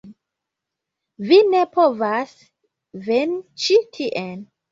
Vi 1.31 1.37
ne 1.49 1.59
povas 1.75 2.33
veni 3.09 3.39
ĉi 3.67 3.79
tien. 3.99 4.35